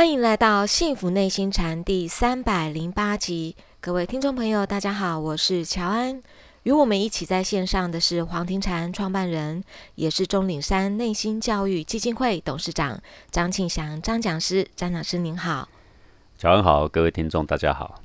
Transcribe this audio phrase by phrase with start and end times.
[0.00, 6.22] 欢迎来到《幸福内心禅》第三百零八集，各位听众朋友，大家好，我是乔安。
[6.62, 9.62] 与我们一起在线上的是黄庭禅创办人，
[9.96, 12.98] 也是钟岭山内心教育基金会董事长
[13.30, 14.66] 张庆祥张讲师。
[14.74, 15.68] 张讲师您好，
[16.38, 18.00] 乔安好，各位听众大家好。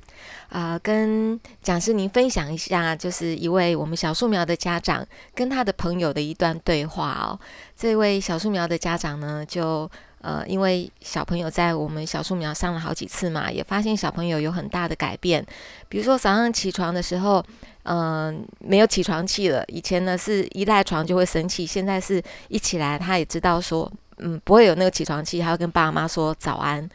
[0.49, 7.39] 啊，跟讲师您分享一下，就是一位我们小树苗的家长跟他的朋友的一段对话哦。
[7.73, 9.89] 这位小树苗的家长呢，就
[10.25, 15.45] 呃，因为小朋友在我们小树苗上了好几次嘛，也发现小朋友有很大的改变。
[15.87, 17.45] 比如说早上起床的时候，
[17.83, 19.63] 嗯，没有起床气了。
[19.67, 26.89] 以前呢是一赖床就会生气，现在是一起来他也知道说，嗯，不会有那个起床气，他会跟爸妈说早安。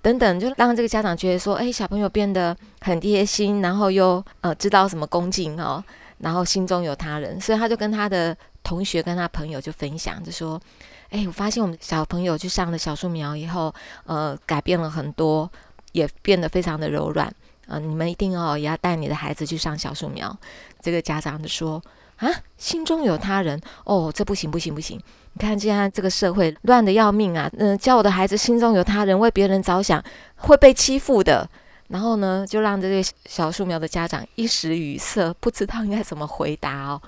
[0.00, 5.84] 等等，就让这个家长觉得说，哎，小朋友变得很贴心，然后又呃知道什么恭敬哦，
[6.20, 10.58] 然后心中有他人，所以他就跟他的同学、跟他朋友就分享，就说，
[11.10, 13.74] 哎，我发现我们小朋友去上了小树苗以后，
[14.06, 15.50] 呃，改变了很多，
[15.92, 17.32] 也变得非常的柔软，
[17.66, 20.36] 呃，你们一定哦也要带你的孩子去上小树苗。
[20.80, 21.82] 这个家长就说。
[22.20, 25.00] 啊，心中有他人哦，这不行不行不行！
[25.32, 30.04] 你看现在这个社会乱的要命啊，嗯，教我的孩子心中有他人，为别人着想，
[30.36, 31.48] 会被欺负的。
[31.88, 37.00] 然后呢，就让这些小树苗的家长一时语塞，不知道应该怎么回答哦。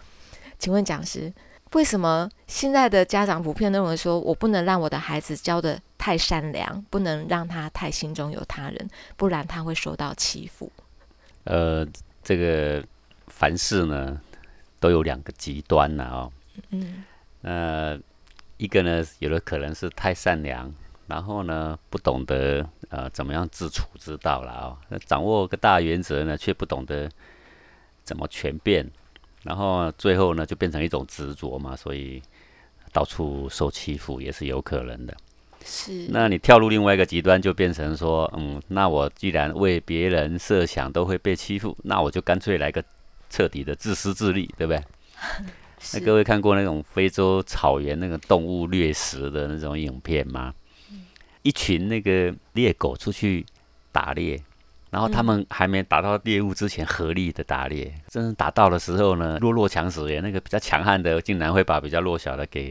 [0.58, 1.30] 请问讲师，
[1.72, 10.70] 为什么现在的家长普遍认为说我不能让我的孩子教的太善良，不能让他太心中有他人，不然他会受到欺负？
[11.44, 11.86] 呃，
[12.22, 12.84] 这个
[13.26, 14.20] 凡事呢。
[14.82, 16.32] 都有两个极端了哦，
[16.70, 17.04] 嗯，
[17.42, 17.96] 呃，
[18.56, 20.74] 一个呢，有的可能是太善良，
[21.06, 27.08] 然后呢，不懂得呃怎么样自处之道了哦，掌握个大原则呢，却不懂得
[28.02, 28.90] 怎么全变，
[29.42, 32.22] 然后最后呢，就变成一种执着嘛，所以
[32.92, 35.16] 到处受欺负也是有可能的。
[35.64, 42.82] 是，那你跳入另外一个极端，就变成说，嗯，那我既然为别人设想都会被欺负，那我就干脆来个。
[43.34, 44.84] 彻底的自私自利，对不对？
[45.94, 50.52] 那各位看过那种非洲草原那个动物掠食的那种影片吗？
[51.40, 53.46] 一群那个猎狗出去
[53.90, 54.38] 打猎，
[54.92, 57.92] 然后他们还没打到猎物之前，合力的打猎。
[58.08, 62.70] 真正打到的时候呢，弱肉强食耶，那个比较强悍的竟然会把比较弱小的给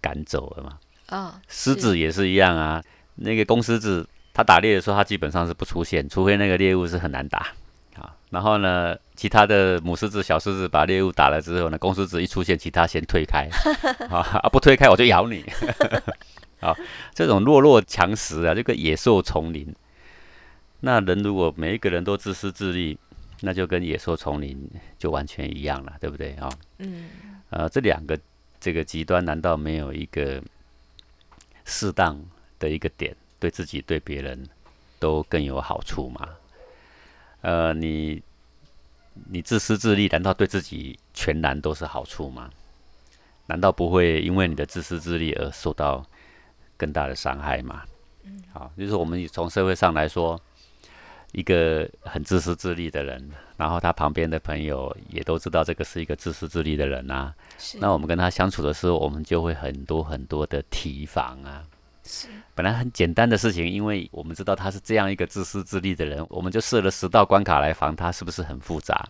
[0.00, 0.78] 赶走了嘛。
[1.06, 2.82] 啊，狮子也是一样啊。
[3.14, 7.46] 那个公狮子，它打猎的时候，它基本上是不出现，除非那个猎物是很难打。
[8.30, 13.48] 然后呢，其他的母狮子、小狮子把猎物打了之后呢，公狮子一出现，其他先退开，
[14.10, 15.44] 啊，不推开我就咬你，
[16.60, 16.74] 啊，
[17.14, 19.72] 这种弱肉强食啊，这个野兽丛林，
[20.80, 22.98] 那人如果每一个人都自私自利，
[23.40, 26.48] 那就跟野兽丛林就完全一样了，对不对啊？
[26.78, 27.08] 嗯，
[27.50, 28.18] 呃，这两个
[28.60, 30.42] 这个极端，难道没有一个
[31.64, 32.18] 适当
[32.58, 34.48] 的一个点，对自己对别人
[34.98, 36.28] 都更有好处吗？
[37.42, 38.22] 呃，你
[39.28, 42.50] 你自私自利，难道对自己全然都是好处吗？
[43.46, 46.04] 难道不会因为你的自私自利而受到
[46.76, 47.84] 更大的伤害吗？
[48.24, 50.40] 嗯，好，就是我们从社会上来说，
[51.36, 57.34] 一个很自私自利的人，然后他旁边的朋友也都知道这个是一个自私自利的人啊，
[57.78, 61.62] 那我们跟他相处的时候，我们就会很多很多的提防啊。
[62.54, 69.06] 本来很简单的事情，因为我们知道他是这样一个自私自利的人，我们就设了十道关卡来防他，是不是很复杂？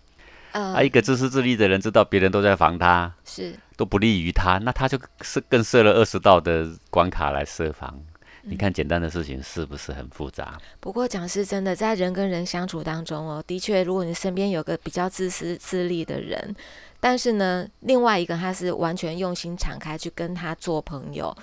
[0.51, 8.03] 啊，一个自私自利的人知道别人都在防他，是都不利于他，那他就是更设了二十道的关卡来设防。
[8.49, 10.57] 你看简单的事情是不是很复杂？
[10.79, 16.55] 不过讲是真的，在人跟人相处当中哦，的确，如果你身边有个比较自私自利的人，
[17.01, 21.37] 但是呢，另外一个他是完全用心敞开去跟他做朋友。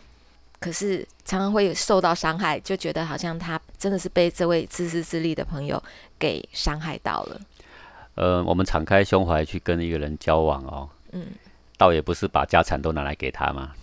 [0.59, 5.83] 可是常常会受到伤害，就觉得好像他真的是被这位自私自利的朋友
[6.17, 7.41] 给伤害到了。
[8.15, 11.27] 呃，我们敞开胸怀去跟一个人交往哦，嗯，
[11.77, 13.73] 倒也不是把家产都拿来给他嘛，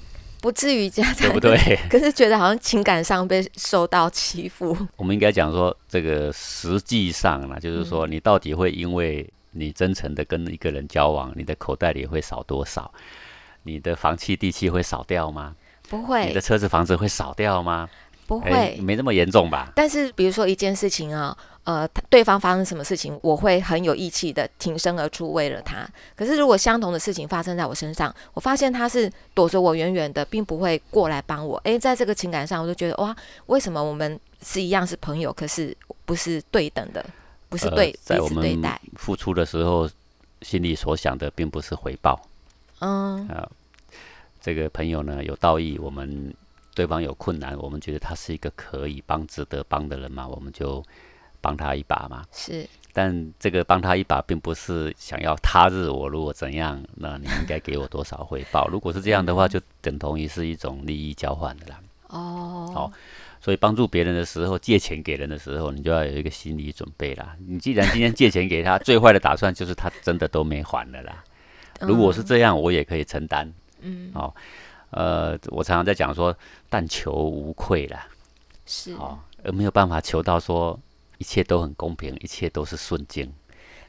[0.40, 1.56] 不至于家产，对不对？
[1.90, 4.76] 可是觉得好像情感上被受到欺负。
[4.96, 12.92] 我们应该讲说，这个实际上呢，就是说，你到底会因为你真诚的跟一个人交往，你的口袋里会少多少？
[13.64, 15.54] 你的房契地契会少掉吗？
[15.88, 17.88] 不会，你的车子房子会少掉吗？
[18.26, 19.72] 不会，没那么严重吧？
[19.74, 21.36] 但是比如说一件事情啊，
[21.70, 25.88] 呃，对方发生什么事情，我会很有义气的挺身而出为了他。
[26.16, 31.56] 可是如果相同的事情发生在我身上，我发现他是躲着我远远的，并不会过来帮我。
[31.58, 33.14] 诶，在这个情感上，我就觉得哇，
[33.46, 37.04] 为什么我们是一样是朋友，可是不是对等的，
[37.48, 38.80] 不是对彼此对待？
[38.96, 39.88] 付出的时候，
[40.42, 42.20] 心里所想的并不是回报。
[42.80, 43.28] 嗯。
[44.42, 46.34] 这个朋友呢有道义，我们
[46.74, 50.82] 对方有困难，我们觉得他是一个可以帮、值得帮的人嘛，我们就
[51.40, 52.24] 帮他一把嘛。
[52.32, 58.68] 是，但这个帮他一把，并不是想要他日我如果怎样，那你应该给我多少回报。
[58.68, 61.80] 如果是这样的话，就等同于是一种利益交换的啦。
[62.08, 62.92] 哦，好
[63.40, 67.34] 所以帮助别人的时候，借钱给人的时候，你就要有一个心理准备啦。
[67.46, 71.24] 你既然今天借钱给他，最坏的打算就是他真的都没还了啦。
[71.80, 73.50] 如果是这样，我也可以承担。
[73.80, 74.34] 嗯，哦，
[74.90, 76.36] 呃，我常常在讲说，
[76.68, 78.06] 但求无愧啦，
[78.66, 80.78] 是，哦，而没有办法求到说
[81.20, 83.30] 一切都很公平，一切都是顺境。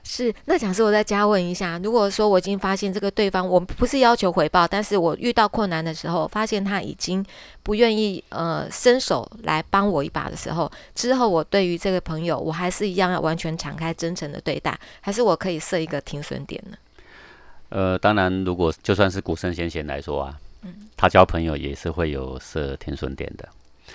[0.04, 0.34] 是。
[0.46, 7.26] 那假设，我再加问一下，如果说我已经发现这个对方，我不是要求回报，但是我遇到困难的时候，发现他已经
[7.64, 16.78] 不愿意呃伸手来帮我一把的时候，之后我对于这个朋友，我还是一样要完全敞开、真诚的对待，还是我可以设一个停损点呢？
[17.70, 23.48] 呃，当然，如果就算是古圣先贤来说啊，嗯他交朋友也是会有设停损点的。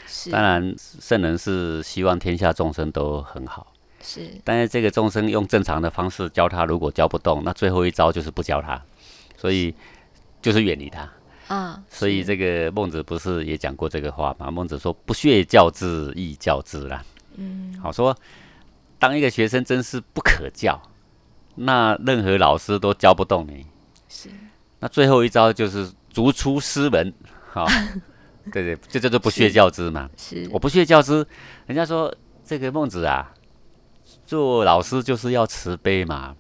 [0.07, 3.73] 是，当然，圣人是希望天下众生都很好，
[4.03, 8.83] 是，但是这个众生用正常的方式教他，如果教不动，那最后一招就是不教他，
[9.37, 9.75] 所以
[10.41, 11.09] 就是远离他。
[11.49, 14.51] 啊，所以这个孟子不是也讲过这个话吗？
[14.51, 17.05] 孟子说：“不屑教之，亦教之啦。”
[17.39, 18.17] 嗯，好说，
[18.99, 20.81] 当一个学生真是不可教，
[21.55, 23.65] 那任何老师都教不动你。
[24.09, 24.29] 是，
[24.81, 27.15] 那最后一招就是逐出师门，
[27.53, 27.65] 好、
[28.53, 30.09] 对 对，这叫做不屑教之嘛。
[30.17, 31.27] 是我不屑教之，
[31.67, 32.15] 人家说
[32.45, 33.33] 这个孟子啊，
[34.25, 36.37] 做老师就是要慈悲嘛，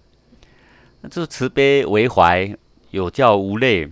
[1.00, 2.56] 那就是慈悲为怀，
[2.91, 3.91] 有教无类。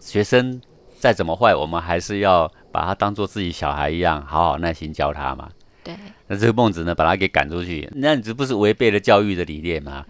[0.00, 0.60] 学生
[1.00, 5.50] 再怎么坏，我们还是要把他当做自己小孩一样，好好耐心教他嘛。
[5.82, 5.96] 对，
[6.28, 10.04] 那这个孟子呢，把他给赶出去，那你这不是违背了教育的理念吗？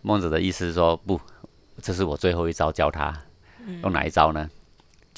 [0.00, 1.20] 孟子的意思是说，不，
[1.82, 3.14] 这是我最后一招教他，
[3.82, 4.48] 用哪一招呢？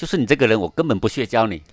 [0.03, 1.63] 就是你这个人，我根本不屑教你，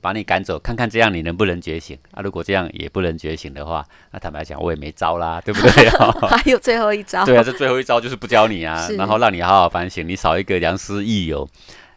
[0.00, 2.20] 把你赶走，看看这样你能不能觉醒啊？
[2.20, 5.88] 如果这样也不能觉醒的话，那坦白讲，我也没招啦， 对不对？
[6.26, 11.48] 还有最后一招，对啊，这最后一招就是不教你啊，然后让你好好反省，你少一个良师益友，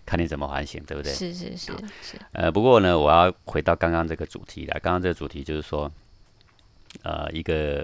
[0.05, 1.11] 看你怎么反省，对不对？
[1.11, 1.71] 是是是
[2.03, 4.79] 是，呃，不过呢，我要回到刚刚这个主题来。
[4.79, 5.91] 刚刚这个主题就是说，
[7.01, 7.83] 呃，一个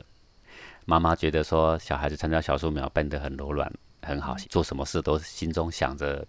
[0.85, 3.73] 妈妈觉得说小孩子参加小树苗变得很柔软，
[4.03, 6.23] 很好，做什么事都心中想着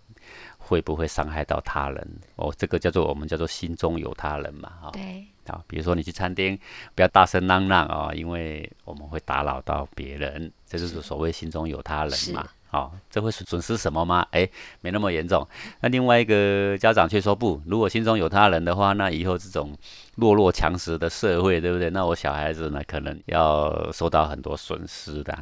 [0.67, 2.09] 会不会伤害到他人。
[2.37, 6.59] 哦，这个叫做我们叫做心中有他人嘛，哈、对，好，比如说你去餐厅，
[6.95, 12.47] 不要大声嚷嚷哦，因为我们会打扰到别人，这就是所谓心中有他人是嘛。
[12.73, 14.27] 哦，这会损损失什么吗？
[14.33, 15.47] 诶，没那么严重。
[15.81, 19.75] 那另外一个家长却说不，如果心中有他人的话，那以后这种
[20.17, 21.89] 弱肉强食的社会，对不对？
[21.91, 25.39] 那我小孩子呢，可能要受到很多损失的，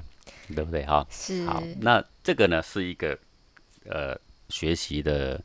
[0.54, 0.84] 对不对？
[0.84, 3.18] 哈、是，好，那这个呢是一个
[3.88, 4.14] 呃
[4.54, 5.42] 学习的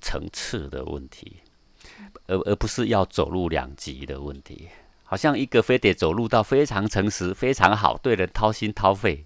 [0.00, 1.36] 层次的问题，
[2.28, 4.68] 而而不是要走入两极的问题。
[5.04, 9.24] 好像一个非得走入到非常诚实、非常好，对人掏心掏肺，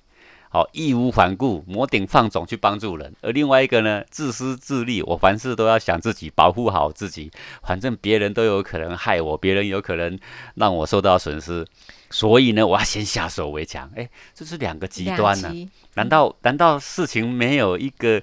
[0.49, 7.31] 好义无反顾、摩顶放踵去帮助人；而另外一个呢，自私自利，我凡事都要想自己，保护好自己，
[7.63, 10.19] 反正别人都有可能害我，别人有可能
[10.55, 11.67] 让我受到损失，
[12.11, 13.91] 所以呢，我要先下手为强。
[13.97, 18.23] 诶，这是两个极端呢、极难道难道事情没有一个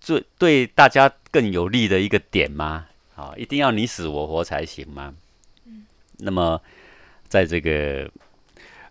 [0.00, 2.88] 最对大家更有利的一个点吗？
[3.14, 5.14] 啊，一定要你死我活才行吗？
[6.18, 6.60] 那么，
[7.28, 8.10] 在这个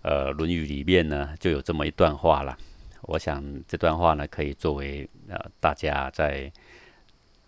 [0.01, 2.57] 呃《论语》里面呢，就有这么一段话了。
[3.01, 6.51] 我想这段话呢，可以作为呃大家在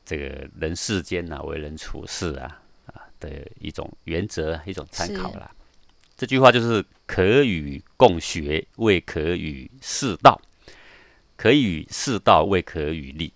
[0.03, 5.51] 这个人世间呢、为人处事啊啊的一种原则、一种参考啦。
[6.17, 10.39] 这句话就是“可与共学，未可与适道；
[11.35, 13.31] 可与适道，未可与利；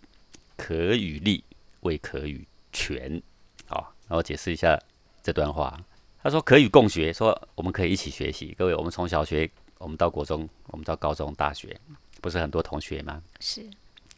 [0.57, 1.43] 可与利，
[1.81, 3.21] 未可与权。”
[3.67, 4.79] 好，那我解释一下
[5.23, 5.79] 这段话。
[6.21, 8.55] 他说：“可与共学，说我们可以一起学习。
[8.57, 9.47] 各位，我们从小学，
[9.77, 11.79] 我们到国中，我们到高中、大学，
[12.19, 13.21] 不是很多同学吗？
[13.39, 13.63] 是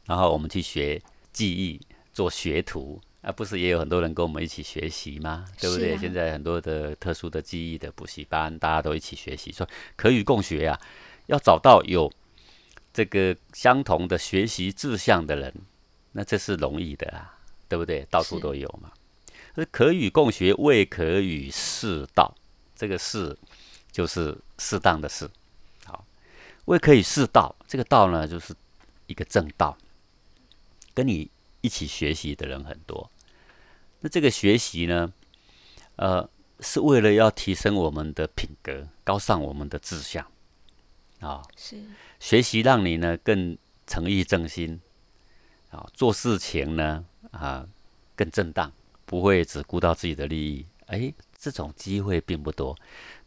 [0.06, 1.02] 然后我们去学
[1.34, 1.82] 技艺，
[2.14, 5.46] 做学徒，啊，不是也有很多人跟我们一起学习吗？
[5.60, 5.96] 对不对？
[5.96, 9.68] 啊现在很多的特殊的记忆的补习班，大家都一起学习，说
[9.98, 10.80] 可与共学啊，
[11.26, 12.10] 要找到有
[12.94, 15.54] 这个相同的学习志向的人，
[16.18, 17.38] 那这是容易的啊，
[17.70, 18.04] 对不对？
[18.10, 18.92] 到处都有嘛。
[19.54, 22.34] 而可与共学，未可与适道，
[22.76, 23.38] 这个适
[23.92, 25.30] 就是适当的适。
[25.86, 26.04] 好，
[26.66, 28.56] 未可以适道，这个道呢，就是
[29.06, 29.78] 一个正道。
[30.96, 31.30] 跟你
[31.62, 33.12] 一起学习的人很多，
[34.00, 35.14] 那这个学习呢，
[35.98, 36.28] 呃，
[36.62, 40.26] 是为了要提升我们的品格，高尚我们的志向
[41.20, 41.84] 啊、是
[42.20, 43.56] 学习让你呢更
[43.86, 44.82] 诚意正心
[45.78, 47.64] 啊、做事情呢啊、
[48.16, 48.72] 更正当
[49.06, 50.66] 不会只顾到自己的利益。
[50.88, 52.76] 哎，这种机会并不多。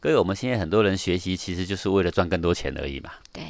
[0.01, 3.43] 各位，我们现在很多人学习，其实就是为了赚更多钱而已嘛，对，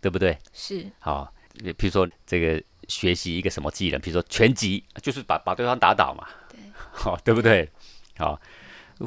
[0.00, 0.38] 对不对？
[0.52, 6.58] 是，好，譬如说这个学习一个什么技能，比如说拳击，就是把把对方打倒嘛，对，
[6.92, 7.68] 好，对不对？
[8.16, 8.40] 好，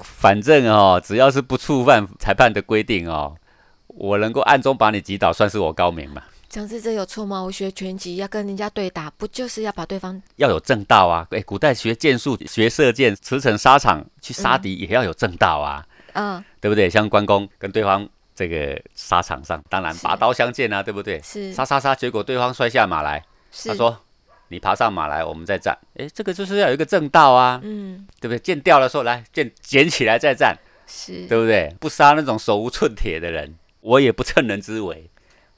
[0.03, 3.35] 反正哦，只要是不触犯裁判的规定哦，
[3.87, 6.23] 我能够暗中把你击倒，算是我高明嘛。
[6.51, 7.41] 讲是这有错吗？
[7.41, 11.25] 我学拳击要跟人家对打，不就是要把对方要有正道啊？
[11.31, 15.87] 哎，古代学剑术、学射箭、驰骋沙场去杀敌，也要有正道啊。
[16.11, 16.89] 嗯，对不对？
[16.89, 18.05] 像关公跟对方
[18.35, 21.21] 这个沙场上，当然拔刀相见啊，对不对？
[21.23, 23.23] 是杀杀杀，结果对方摔下马来，
[23.65, 23.97] 他说
[24.49, 28.39] ：“你爬上马来，我们再战。”哎，这个就是要有一个正道啊，嗯，对不对？
[28.39, 31.73] 剑掉了，说来剑捡起来再战，是对不对？
[31.79, 35.09] 不杀那种手无寸铁的人，我也不趁人之危。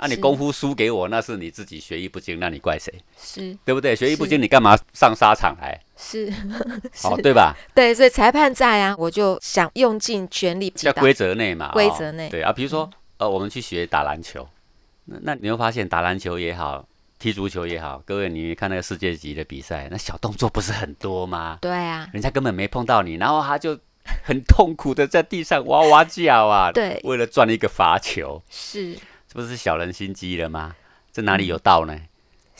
[0.03, 2.93] 那你功夫输给我，那是你自己学艺不精，那你怪谁？
[3.17, 3.95] 是对不对？
[3.95, 5.79] 学艺不精，你干嘛上沙场来？
[5.95, 6.29] 是，
[7.01, 7.55] 好对吧？
[7.73, 10.69] 对，所以裁判在啊，我就想用尽全力。
[10.71, 12.27] 在规则内嘛，规则内。
[12.29, 14.45] 对啊，比如说呃，我们去学打篮球，
[15.05, 16.85] 那那你会发现打篮球也好，
[17.17, 21.59] 踢足球也好，各位你看那个世界级的比赛，那小动作不是很多吗？
[21.61, 23.79] 对啊，人家根本没碰到你，然后他就
[24.25, 28.41] 很痛苦的在地上哇哇叫啊，对，为了赚一个罚球。
[28.49, 28.97] 是。
[29.33, 30.75] 这不是小人心机了吗？
[31.11, 31.99] 这哪里有道呢？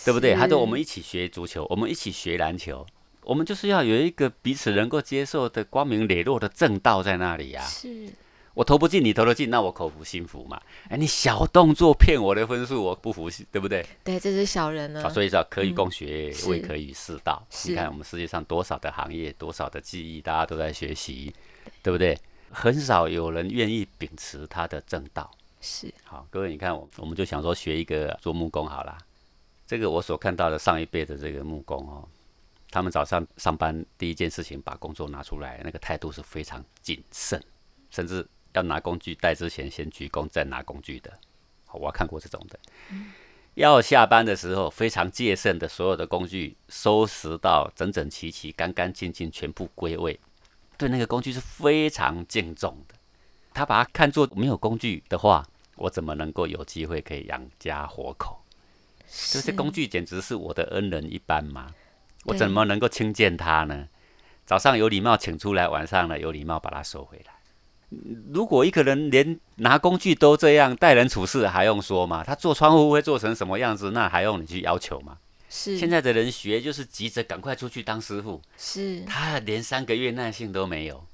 [0.03, 0.33] 对不对？
[0.33, 2.83] 他说我们一起学足球，我们一起学篮球，
[3.21, 7.61] 我们就是要有一个彼此能够接受的光明磊落的正道在那里呀。
[7.61, 8.09] 是，
[8.55, 10.59] 我投不进，你投得进，那我口服心服嘛。
[10.89, 13.85] 哎，你小动作骗我的分数，我不服，对不对？
[14.03, 15.07] 对，这是小人了。
[15.11, 17.45] 所以说，可以共学，未可以世道。
[17.67, 21.31] 你看我们世界上多少的行业，多少的技艺，大家都在学习，
[21.83, 22.17] 对不对？
[22.49, 25.29] 很少有人愿意秉持他的正道。
[25.63, 28.97] 是好，各位，你看我，我们就想说学一个做木工好了。
[29.65, 32.05] 这个我所看到的上一辈的这个木工哦，
[32.69, 37.41] 他们早上上班第一件事情把工作拿出来，那个态度是非常谨慎，
[37.89, 41.17] 甚至要拿工具带之前先鞠躬再拿工具的。
[41.65, 42.59] 好，我看过这种的。
[43.53, 50.19] 要下班的时候非常戒慎的，所有的工具收拾到整整齐齐、干干净净，全部归位，
[50.77, 52.95] 对那个工具是非常敬重的。
[53.53, 55.47] 他把它看作没有工具的话。
[55.75, 58.39] 我怎么能够有机会可以养家活口？
[59.31, 61.71] 这些工具简直是我的恩人一般嘛！
[62.25, 63.87] 我怎么能够轻贱他呢？
[64.45, 67.33] 早上有礼貌请出来，晚上呢有礼貌把他收回来。
[68.31, 72.23] 如果一个人连拿工具都这样待人处事，还用说吗？
[72.23, 73.91] 他做窗户会做成什么样子？
[73.91, 75.17] 那还用你去要求吗？
[75.49, 81.05] 是现在的人学就是急着赶快出去当师傅，是他连三个月耐性都没有，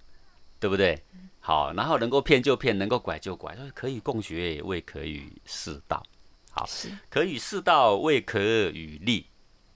[0.60, 1.02] 对不对？
[1.40, 6.04] 好，然后能够骗就骗，能够拐就拐，说可以共学，未可与世道。
[6.52, 6.68] 好，
[7.10, 9.26] 可与世道，未可与利。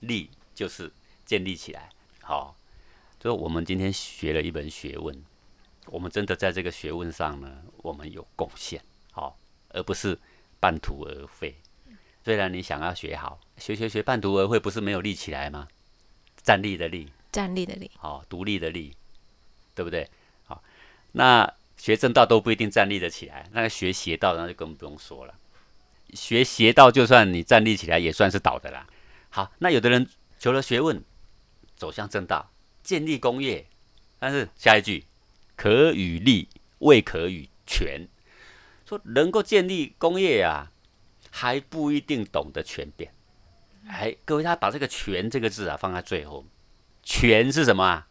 [0.01, 0.91] 利就是
[1.25, 1.89] 建立起来。
[2.21, 2.57] 好，
[3.17, 5.23] 就我们今天学了一门学问，
[5.85, 8.83] 我们真的在这个学问上呢，我们有贡献。
[9.11, 9.37] 好，
[9.69, 10.19] 而不是
[10.59, 11.55] 半途而废。
[12.25, 15.69] 虽然你想要学好，学学学半途而废，不是没有立起来吗？
[16.43, 18.93] 站立的立，站立的立，好，独立的立，
[19.73, 20.09] 对不对？
[21.13, 25.33] 那学正道都不一定站立得起来，那个学邪道那就更不用说了。
[26.13, 28.85] 学邪道就算你站立起来，也算是倒的啦。
[29.29, 31.03] 好，那有的人求了学问，
[31.75, 32.51] 走向正道，
[32.83, 33.65] 建立功业，
[34.19, 35.05] 但是下一句
[35.55, 36.47] 可与立，
[36.79, 38.07] 未可与权，
[38.85, 40.71] 说能够建立功业啊，
[41.31, 43.11] 还不一定懂得权变。
[43.87, 46.45] 哎，各位他把这个权这个字啊放在最后，
[47.01, 48.07] 权是什么啊？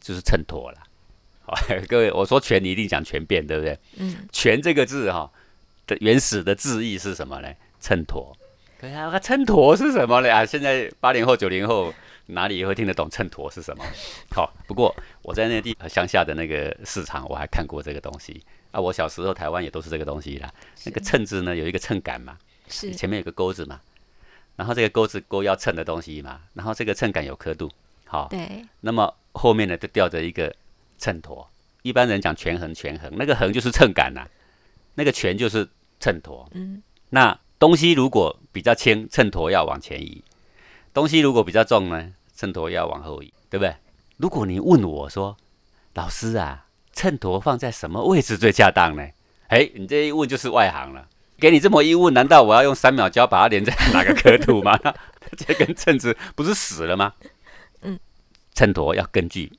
[0.00, 0.82] 就是衬托了。
[1.88, 3.78] 各位，我说“全”，你一定讲“全变”，对不对？
[3.98, 5.30] 嗯，“全”这个字哈
[5.86, 7.48] 的原始的字义是什么呢？
[7.80, 8.34] 秤砣。
[8.80, 10.32] 对啊，秤砣是什么呢？
[10.32, 11.92] 啊，现在八零后、九零后
[12.26, 13.84] 哪里会听得懂秤砣是什么？
[14.34, 18.80] 好，不过我在那地乡下的那个市场，我还看过这个东西啊。
[18.80, 20.50] 我小时候台湾也都是这个东西啦。
[20.84, 22.38] 那个秤字呢，有一个秤杆嘛，
[22.68, 23.80] 是前面有个钩子嘛，
[24.56, 27.70] 然后这个钩子钩要称的东西嘛，然后这个秤杆有刻度，
[28.06, 30.54] 好，对，那么后面呢就吊着一个。
[31.00, 31.46] 秤砣，
[31.82, 34.28] 一般人讲权衡，权衡那个衡就是秤杆呐，
[34.94, 36.46] 那个权就是秤砣。
[36.52, 40.22] 嗯，那东西如果比较轻，秤砣要往前移；
[40.92, 43.74] 东西如果比较重呢，秤砣要往后移，对不对？
[44.18, 45.36] 如果你问我说，
[45.94, 49.08] 老师啊，秤砣放在什么位置最恰当呢？
[49.48, 51.08] 哎，你这一问就是外行了。
[51.38, 54.78] 给你这么一问，难道我要用三秒胶把它连在哪个刻度吗？
[55.38, 57.14] 这根秤子不是死了吗？
[57.80, 57.98] 嗯，
[58.54, 59.50] 秤砣要根据。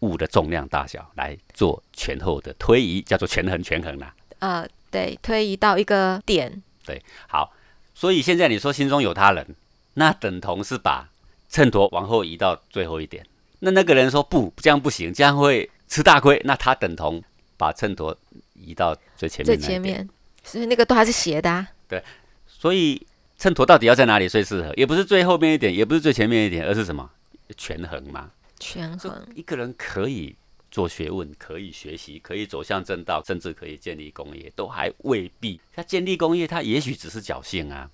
[0.00, 4.14] 物的重量大小来做前后的推移，叫做权衡权衡啦。
[4.38, 6.62] 呃，对，推移到一个点。
[6.84, 7.52] 对，好。
[7.94, 9.56] 所以现在你说心中有他人，
[9.94, 11.08] 那等同是把
[11.48, 13.26] 秤砣往后移到最后一点，
[13.58, 16.40] 那那个人说不，这样不行，这样会吃大亏。
[16.44, 17.20] 那他等同
[17.56, 18.14] 把秤砣
[18.54, 19.68] 移到最前面最。
[19.68, 20.08] 前面，
[20.44, 21.68] 所以那个都还是斜的、啊。
[21.88, 22.00] 对
[22.46, 23.04] 所以
[23.36, 24.72] 秤砣到底要在哪里最适合？
[24.76, 27.10] 也不是最后面一点，也不是最前面一点，而是什么？
[27.56, 28.30] 权衡嘛。
[28.58, 30.34] 就权衡，一个人可以
[30.70, 35.60] 做学问，可以学习，可以走向正道，甚至可以建立工业，都还未必。
[35.74, 37.90] 他建立工业，他也许只是侥幸啊，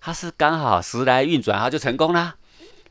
[0.00, 2.36] 他是刚好时来运转，他就成功啦。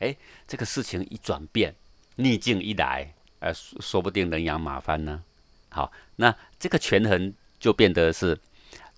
[0.00, 0.16] 哎，
[0.48, 1.74] 这个事情一转变，
[2.16, 5.22] 逆境一来，呃，说说不定人仰马翻呢。
[5.70, 8.38] 好，那这个权衡就变得是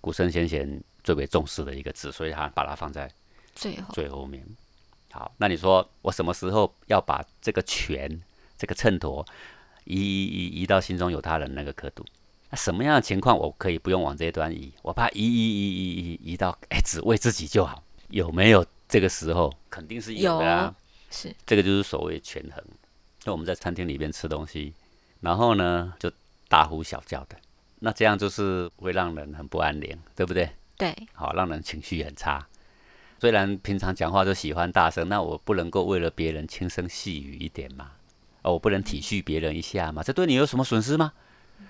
[0.01, 3.11] 古圣先贤最为重视的一个字，所以他把它放在
[3.55, 4.47] 最后最后面。
[5.17, 8.21] 好，那你说我什么时候要把这个权、
[8.59, 9.25] 这个秤砣
[9.85, 12.05] 移移移移到心中有他人那个刻度？
[12.51, 14.71] 那什么样的情况我可以不用往这一端移？
[14.83, 17.83] 我把它移移移移移移到哎，只为自己就好？
[18.11, 19.51] 有没有这个时候？
[19.71, 20.75] 肯定是有的啊。
[21.11, 22.63] 是这个就是所谓权衡。
[23.25, 24.75] 那我们在餐厅里边吃东西，
[25.21, 26.13] 然后呢就
[26.47, 27.37] 大呼小叫的，
[27.79, 30.51] 那这样就是会让人很不安宁，对不对？
[30.77, 32.47] 对，好，让人情绪很差。
[33.19, 37.93] 虽然平常讲话都喜欢大声，那我不能够为了别人轻声细语一点嘛？
[38.43, 40.03] 哦，我不能体恤别人一下吗？
[40.03, 41.13] 这对你有什么损失吗？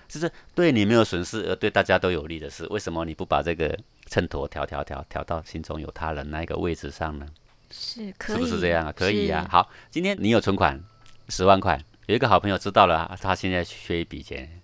[0.09, 2.65] 这是对你没有损失，而对大家都有利的事。
[2.69, 3.77] 为什么你不把这个
[4.07, 7.25] 秤砣调调调调到心中有他人那一个位置上呢？
[7.71, 8.91] 是可以，是不是这样啊？
[8.91, 9.47] 可以啊。
[9.49, 10.81] 好，今天你有存款
[11.29, 14.61] 十万块，有一个好朋友知道了，他现在缺一笔钱，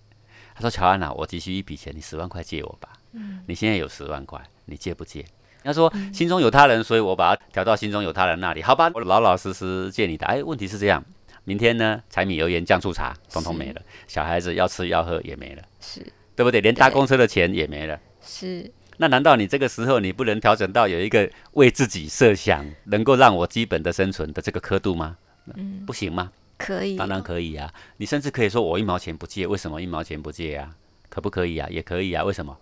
[0.54, 5.24] 他说：“乔安娜、我急需一笔钱，你十万块借我吧。”嗯你现在有十万块，你借不借？
[5.64, 8.62] 他说心中有他人，所以我把它调到心中有他人那里。
[8.62, 10.26] 好吧，我老老实实借你的。
[10.26, 11.02] 哎，问题是这样，
[11.44, 16.00] 明天呢，柴米油盐酱醋茶统统没了，小孩子要吃要喝也没了，是
[16.36, 16.60] 对不对？
[16.60, 17.98] 连搭公车的钱也没了。
[18.22, 25.16] 是那难道你这个时候你不能调整到有一个为自己设想，能够让我基本的生存的这个刻度吗？
[25.56, 26.30] 嗯不行吗？
[26.56, 27.72] 可以，当然可以啊。
[27.96, 30.70] 你甚至可以说我一毛钱不借，为什么一毛钱不借啊？
[31.08, 31.68] 可不可以啊？
[31.70, 32.22] 也可以啊。
[32.22, 32.56] 为什么？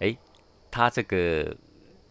[0.00, 0.16] 诶，
[0.70, 1.56] 他这个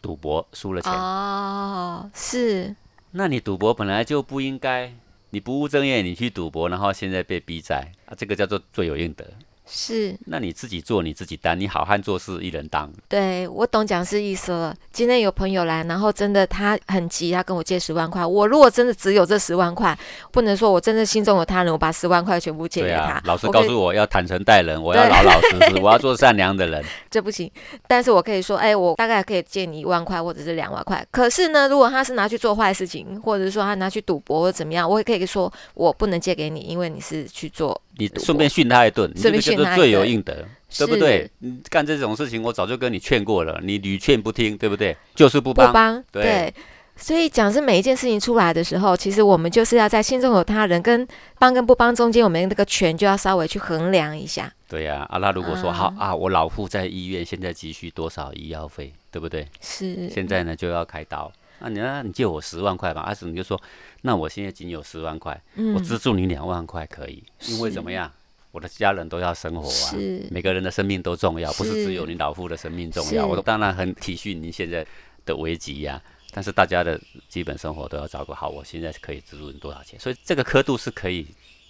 [0.01, 2.75] 赌博输了钱，哦，是
[3.11, 4.93] 那你赌博本来就不应该，
[5.31, 9.25] 你不务正业，你去赌博，然后现在被逼债啊，这个叫做罪有应得。
[9.69, 12.91] 是，那你自己做你自己担，你好汉做事一人当。
[13.07, 14.75] 对我懂讲师意思了。
[14.91, 18.25] 今天有朋友来，然后真的他很急，他跟我借十万块。
[18.25, 19.97] 我如果真的只有这十万块，
[20.31, 23.01] 不能说我真的心中有他人，我把十万块全部借给他。
[23.01, 26.83] 啊，老师我可以告诉我要坦诚待人，我要老老实实，我要做善良的人。
[27.11, 27.49] 这不行，
[27.87, 31.05] 但是我可以说，哎，我大概可以借你一万块或者是两万块。
[31.11, 41.29] 可是呢，如果他是拿去做坏事情，或者是说他拿去赌博或者怎么样，我也可以说我不能借给你，因为你是去做你顺便训他一顿，你顺便个罪有应得，对不对？
[41.39, 44.95] 你干这种事情，我早就跟你劝过了，你屡劝不听，对不对？
[45.15, 45.67] 就是不帮。
[45.67, 46.53] 不帮，对对。
[47.01, 54.51] 所以讲是每一件事情出来的时候，其实我们就是要在心中有他人，跟帮跟不帮中间，我们那个权就要稍微去衡量一下。
[54.67, 59.47] 对呀、啊，那如果说、嗯好啊，我老父在医院现在急需多少医药费，对不对？
[59.61, 63.57] 是，现在呢就要开刀，那你那你借我十万块吧，阿、啊、你就说，
[64.01, 68.11] 那我现在仅有十万块，嗯我资助你两万块可以，因为怎么样？
[68.51, 69.93] 我的家人都要生活啊，
[70.31, 73.25] 每个人的生命都重要，不是是只有你老父的生命重要。
[73.25, 74.85] 我当然很体恤您现在
[75.25, 78.49] 的危机呀、但是大家的基本生活都要照顾好。
[78.49, 79.99] 我现在可以资助你多少钱？
[79.99, 81.27] 所以这个刻度是可以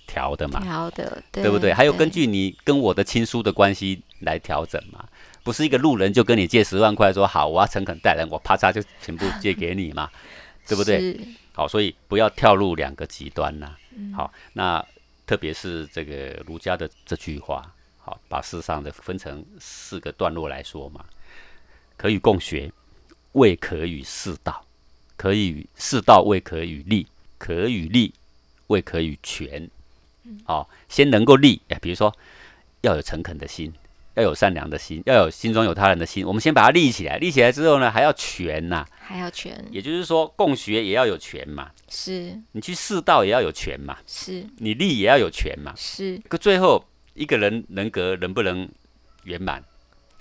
[0.07, 1.73] 调的嘛，调的，对对不对？
[1.73, 5.05] 还有根据你跟我的亲疏的关系来调整嘛，
[5.43, 10.09] 不是一个路人就跟你借十万块说好，我要诚恳待人，我啪嚓就全部借给你嘛，
[10.65, 11.19] 对不对？
[11.51, 14.83] 好，所以不要跳入两个极端呐、嗯好，那
[15.29, 21.05] 特别是这个儒家的这句话，好，把世上的分成四个段落来说嘛，
[21.95, 22.71] 可与共学，
[23.33, 24.65] 未可与世道；
[25.15, 27.05] 可与世道，未可与利；
[27.37, 28.11] 可与利，
[28.69, 29.69] 未可与权。
[30.45, 32.11] 哦，先能够利，哎，比如说
[32.81, 33.71] 要有诚恳的心，
[34.15, 36.25] 要有善良的心，要有心中有他人的心。
[36.25, 42.37] 我们先把它立起来，立起来之后呢，还要权呐、还要权，也就是说，共学也要有权嘛，是。
[42.51, 44.45] 你去世道也要有权嘛，是。
[44.57, 45.73] 你立也要有权嘛。
[45.77, 48.67] 是，可最后一个人人格能不能
[49.23, 49.63] 圆满，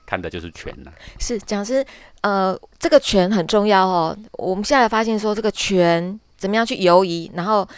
[0.07, 1.85] 看的就是权呐、是讲师，
[2.21, 4.17] 呃，这个权很重要哦。
[4.33, 7.69] 我们现在发现说，这个权怎么样去游移，然后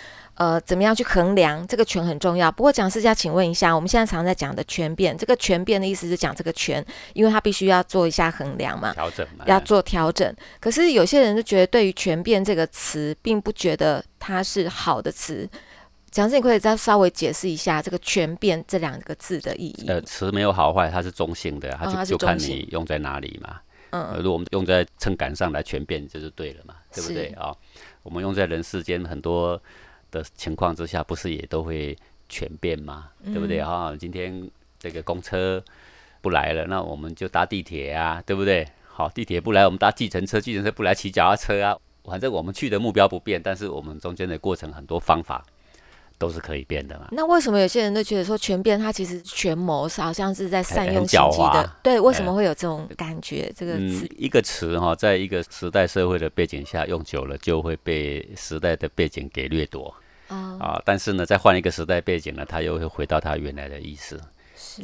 [0.40, 2.50] 呃，怎么样去衡量，这个权很重要。
[2.50, 9.44] 不过讲师家，请问一下，我们现在常在讲的权变，这个权变的意思是讲这个权，因为它必须要做一下衡量嘛，调整嘛。
[9.46, 10.34] 要做调整。
[10.58, 15.46] 可是有些人就觉得，对于权变这个词，并不觉得它是好的词。
[16.10, 19.88] 讲师，你可以再稍微解释一下这个“权变”这两个字的意义？
[19.88, 23.60] 呃，词没有好坏，它是中性的，它就、就看你用在哪里嘛。
[23.90, 27.54] 呃，嗯，如果我们用在秤杆上来权变，就是对了嘛，对不对啊、
[28.02, 29.60] 我们用在人世间很多
[30.10, 31.96] 的情况之下，不是也都会
[32.28, 33.08] 全变吗？
[33.24, 33.94] 对不对哈？
[33.98, 35.62] 今天这个公车
[36.20, 38.66] 不来了，那我们就搭地铁啊，对不对？
[38.86, 41.76] 好，地铁不来，我们搭计程车，计程车不来，骑脚踏车啊。
[42.04, 45.44] 反正我们去的目标不变，但是我们中间的过程很多方法
[46.20, 47.08] 都是可以变的嘛。
[47.12, 51.76] 那为什么有些人都觉得说全变，它其实权谋是好像是在善用心机的？
[51.82, 53.50] 对，为什么会有这种感觉？
[53.56, 59.94] 这个词一个词哈，在一个时代社会的背景下用久了，就会被时代的背景给掠夺
[60.28, 60.80] 啊。
[60.84, 64.20] 但是呢，再换一个时代背景呢，它又会回到它原来的意思。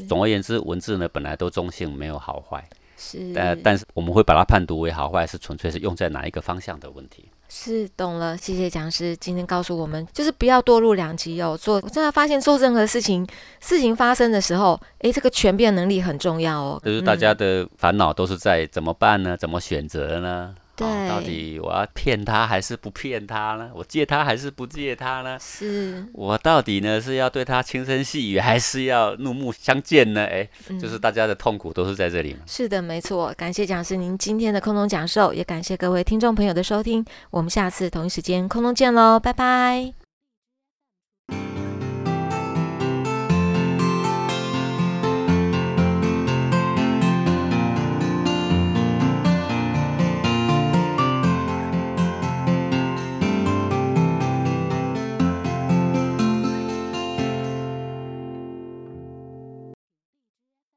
[0.09, 2.66] 总而言之，文字呢本来都中性，没有好坏。
[2.96, 7.29] 是，但但是我们会把它判读为好坏，是纯粹是用在哪一个方向的问题。
[7.48, 11.56] 是，懂了，谢谢讲师今天告诉我们，就是不要多入两极哦。
[11.56, 13.26] 做，我真的发现做任何事情，
[13.61, 16.80] 事情发生的时候，诶，这个权变能力很重要哦。
[16.85, 19.37] 就是大家的烦恼都是在怎么办呢？
[19.37, 20.54] 怎么选择呢？
[20.76, 23.70] 对，到底我要骗他还是不骗他呢？
[23.74, 25.38] 我借他还是不借他呢？
[25.40, 30.24] 是我到底呢是要对他轻声细语，还是要怒目相见呢？
[30.24, 30.48] 哎，
[30.80, 32.40] 就是大家的痛苦都是在这里嘛。
[32.46, 33.32] 是的，没错。
[33.36, 37.04] 感谢讲师您今天的空中讲授，也感谢各位听众朋友的收听。
[37.30, 40.05] 我们下次同一时间空中见喽，拜拜。